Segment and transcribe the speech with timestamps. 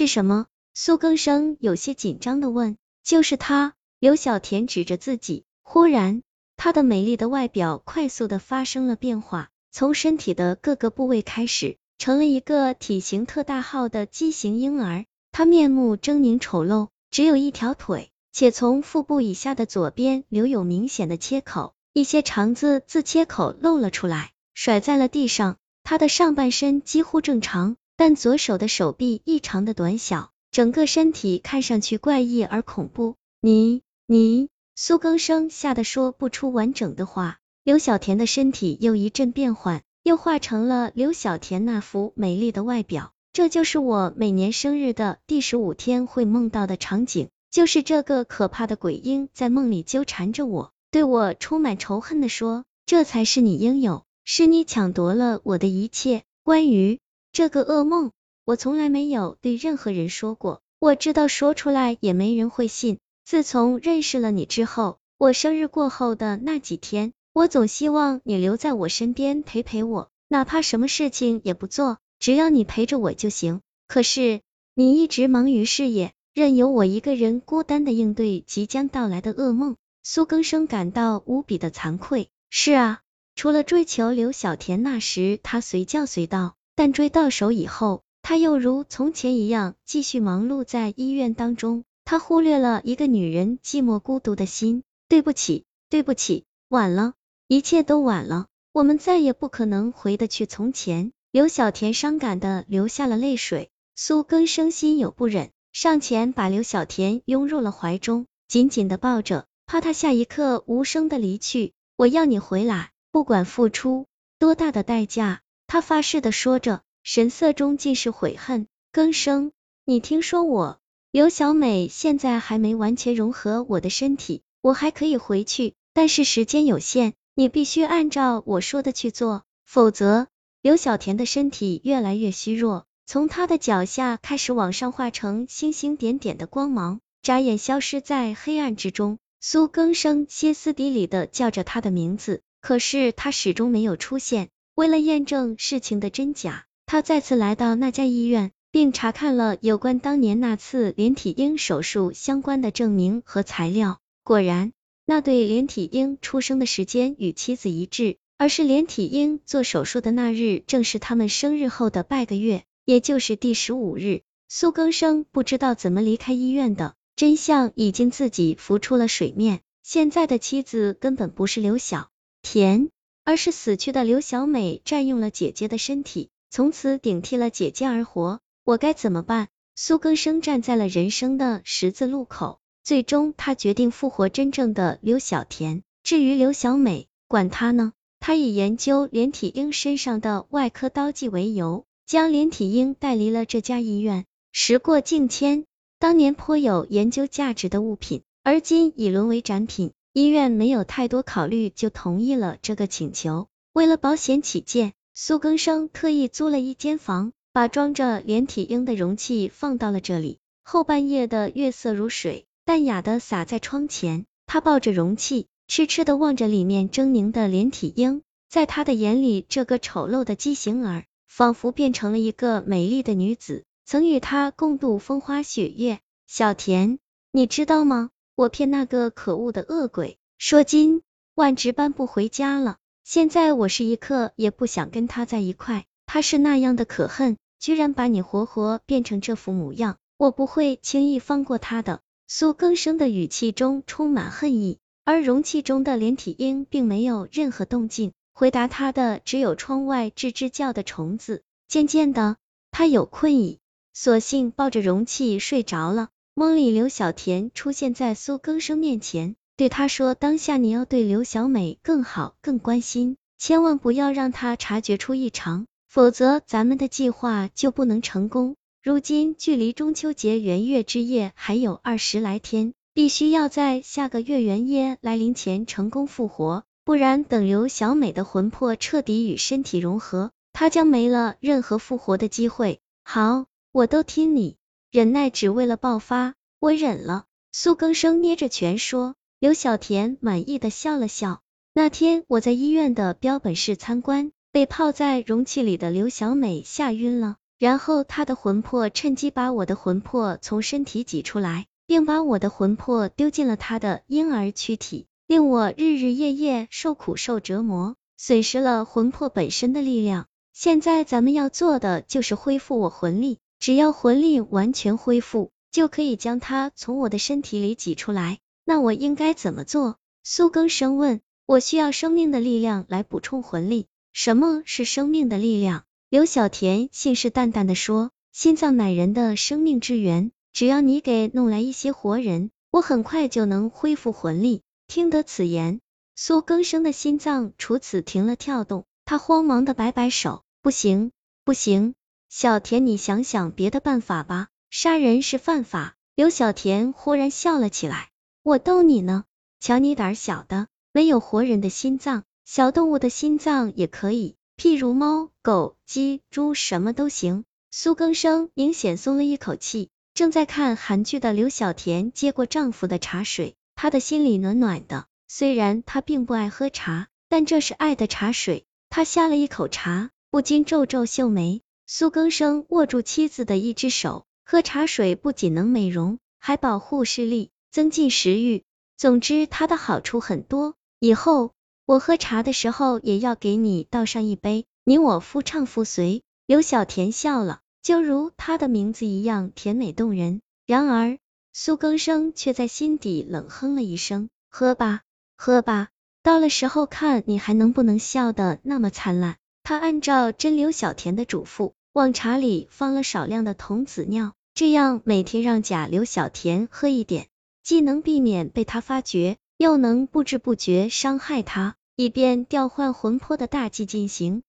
[0.00, 0.46] 是什么？
[0.72, 2.78] 苏更生有些紧张的问。
[3.04, 3.74] 就是他。
[3.98, 6.22] 刘小田指着自己，忽然，
[6.56, 15.04] 她的美丽的外表快速的发生了变化，从身体的各个部位开始，成了一个体型特大号的畸形婴儿。
[15.32, 25.58] 她面目狰狞丑陋，只有一条腿，且从腹部以下的左边留有明显的切口，一些肠子自切口露了出来，甩在了地上。
[25.82, 33.16] 她的上半身几乎正常，但左手的手臂异常的短小，整个身体看上去怪异而恐怖。
[33.42, 33.82] 你。
[34.06, 43.12] 你苏更生吓得说不出完整的话，刘小田的身体又一阵变换，又化成了刘小田那副美丽的外表。
[43.34, 56.98] 这就是我每年生日的第十五天会梦到的场景，就是这个可怕的鬼婴在梦里纠缠着我，对我充满仇恨的说：“这才是你应有，是你抢夺了我的一切。”关于
[57.32, 58.10] 这个噩梦，
[58.44, 62.98] 我从来没有对任何人说过，我知道说出来也没人会信。
[63.24, 73.60] 自从认识了你之后，我生日过后的那几天，我总希望你留在我身边陪陪我，哪怕什么事情也不做，只要你陪着我就行。
[73.86, 74.40] 可是
[74.74, 79.76] 你一直忙于事业，任由我一个人孤单的应对即将到来的噩梦。
[80.02, 82.28] 苏更生感到无比的惭愧。
[82.48, 83.00] 是啊，
[83.36, 91.84] 除了追求刘小田，那时他随叫随到，但追到手以后，他又如从前一样继续忙碌在医院当中。
[92.06, 94.82] 他忽略了一个女人寂寞孤独的心。
[95.06, 97.12] 对不起，对不起，晚了，
[97.48, 101.12] 一切都晚了，我们再也不可能回得去从前。
[101.30, 103.68] 刘小田伤感的流下了泪水。
[103.94, 111.74] 苏更生心有不忍，上前把刘小田拥入了怀中，紧紧的抱着，怕他下一刻无声的离去。
[111.96, 114.06] 我要你回来，不管付出
[114.38, 115.42] 多大的代价。
[115.70, 118.66] 他发誓的说着，神色中尽是悔恨。
[118.90, 119.52] 更生，
[119.84, 120.80] 你听说我。
[121.12, 130.26] 刘小美现在还没完全融合我的身体，我还可以回去，但是时间有限，你必须按照我说的去做，否则……
[130.60, 139.18] 刘小田的身体越来越虚弱，从他的脚下开始往上化成星星点点的光芒，眨眼消失在黑暗之中。
[139.40, 144.48] 苏更生歇斯底里的叫着他的名字，可是他始终没有出现。
[144.80, 148.50] 为了验证事情的真假，他再次来到那家医院。
[148.70, 154.72] 并查看了有关当年那次连体婴手术相关的证明和材料，果然，
[155.04, 164.22] 那对连体婴出生的时间与妻子一致，而是连体婴做手术的那日正是他们生日后的半个月，也就是第十五日。
[164.48, 172.08] 苏更生不知道怎么离开医院的真相已经自己浮出了水面，现在的妻子根本不是刘晓
[172.40, 172.88] 田，
[173.24, 178.40] 而是死去的刘小美占用了姐姐的身体，从此顶替了姐姐而活。
[178.64, 179.48] 我该怎么办？
[179.74, 185.82] 苏更生站在了人生的十字路口，最终他决定复活真正的刘小田。
[186.02, 187.92] 至于刘小美，管他呢。
[188.22, 194.26] 他以研究连体婴身上的外科刀剂为由，将连体婴带离了这家医院。
[194.52, 195.64] 时过境迁，
[195.98, 199.92] 当年颇有研究价值的物品，而今已沦为展品。
[200.12, 203.48] 医院没有太多考虑，就同意了这个请求。
[203.72, 207.32] 为了保险起见，苏更生特意租了一间房。
[207.52, 210.38] 把装着连体婴的容器放到了这里。
[210.62, 214.24] 后半夜的月色如水，淡雅的洒在窗前。
[214.46, 218.22] 他抱着容器，痴痴的望着里面狰狞的连体婴。
[218.48, 225.98] 在他的眼里，这个丑陋的畸形儿，仿佛变成了一个美丽的女子，曾与他共度风花雪月。
[226.28, 227.00] 小田，
[227.32, 228.10] 你知道吗？
[228.40, 231.02] 我骗那个可恶的恶鬼，说今
[231.34, 232.78] 晚值班不回家了。
[233.04, 235.84] 现在我是一刻也不想跟他在一块。
[236.06, 242.00] 他是那样的可恨，居然把你活活变成这副模样，我不会轻易放过他的。
[242.28, 251.42] 苏更生的语气中充满恨意，而容器中的连体婴并没有任何动静，回答他的只有窗外吱吱叫的虫子。
[251.68, 252.38] 渐渐的，
[252.70, 253.58] 他有困意，
[253.92, 256.08] 索性抱着容器睡着了。
[256.40, 268.56] 梦里，刘小田出现在苏更生面前，对他说：“当下你要对刘小美更好，更关心，千万不要让她察觉出异常。”否则，咱们的计划就不能成功。
[268.82, 282.80] 如今距离中秋节圆月之夜还有二十来天，必须要在下个月圆夜来临前成功复活，不然等刘小美的魂魄彻底与身体融合，她将没了任何复活的机会。
[283.04, 284.56] 好，我都听你，
[284.90, 287.26] 忍耐只为了爆发，我忍了。
[287.52, 289.14] 苏更生捏着拳说。
[289.38, 291.40] 刘小田满意的笑了笑。
[291.72, 294.32] 那天我在医院的标本室参观。
[294.52, 310.26] 被泡在容器里的刘小美吓晕了，然后她的魂魄趁机把我的魂魄从身体挤出来，并把我的魂魄丢进了她的婴儿躯体，令我日日夜夜受苦受折磨，损失了魂魄本身的力量。
[310.52, 318.38] 现在咱们要做的就是恢复我魂力，只要魂力完全恢复，就可以将它从我的身体里挤出来。
[318.64, 319.98] 那我应该怎么做？
[320.24, 321.20] 苏更生问。
[321.46, 323.86] 我需要生命的力量来补充魂力。
[324.12, 325.84] 什么是生命的力量？
[326.08, 335.80] 刘小田信誓旦旦的说：“心脏乃人的生命之源，只要你给弄来一些活人，我很快就能恢复魂力。”听得此言，
[336.14, 341.10] 苏更生的心脏除此停了跳动，他慌忙的摆摆手：“不行，
[341.44, 341.94] 不行，
[342.32, 344.46] 小田，你想想别的办法吧。
[344.70, 348.10] 杀人是犯法。”刘小田忽然笑了起来
[348.44, 349.24] ：“我逗你呢，
[349.58, 357.44] 瞧你胆小的。”没有活人的心脏，小动物的心脏也可以，譬如猫、狗、鸡、猪，什么都行。
[357.72, 359.88] 苏更生明显松了一口气。
[360.14, 365.06] 正在看韩剧的刘小田接过丈夫的茶水，她的心里暖暖的。
[365.26, 368.66] 虽然她并不爱喝茶，但这是爱的茶水。
[368.88, 371.62] 她下了一口茶，不禁皱皱秀眉。
[371.92, 378.62] 苏更生握住妻子的一只手，喝茶水不仅能美容，还保护视力，增进食欲。
[378.96, 380.76] 总之，它的好处很多。
[381.00, 381.50] 以后
[381.86, 386.22] 我喝茶的时候也要给你倒上一杯，你我夫唱妇随。
[386.46, 390.42] 刘小田笑了，就如他的名字一样甜美动人。
[390.66, 391.18] 然而
[391.52, 395.00] 苏更生却在心底冷哼了一声：“喝吧，
[395.36, 395.88] 喝吧，
[396.22, 407.26] 到了时候看你还能不能笑得那么灿烂。”他按照真刘小田的嘱咐，往茶里放了少量的童子尿，这样每天让甲流小田喝一点，
[407.62, 409.36] 既能避免被他发觉。
[409.58, 414.42] 又能不知不觉伤害他，以便调换魂魄的大计进行。